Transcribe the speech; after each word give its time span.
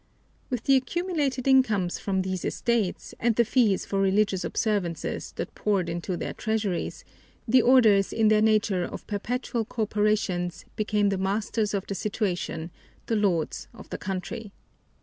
With 0.49 0.63
the 0.63 0.75
accumulated 0.75 1.47
incomes 1.47 1.99
from 1.99 2.23
these 2.23 2.43
estates 2.43 3.13
and 3.19 3.35
the 3.35 3.45
fees 3.45 3.85
for 3.85 4.01
religious 4.01 4.43
observances 4.43 5.31
that 5.33 5.53
poured 5.53 5.89
into 5.89 6.17
their 6.17 6.33
treasuries, 6.33 7.05
the 7.47 7.61
orders 7.61 8.11
in 8.11 8.29
their 8.29 8.41
nature 8.41 8.83
of 8.83 9.05
perpetual 9.05 9.63
corporations 9.63 10.65
became 10.75 11.09
the 11.09 11.19
masters 11.19 11.75
of 11.75 11.85
the 11.85 11.93
situation, 11.93 12.71
the 13.05 13.15
lords 13.15 13.67
of 13.75 13.91
the 13.91 13.99
country. 13.99 14.51